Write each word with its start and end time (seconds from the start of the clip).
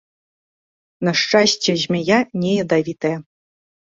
На 1.07 1.11
шчасце, 1.19 1.71
змяя 1.83 2.19
не 2.45 2.51
ядавітая. 2.65 3.15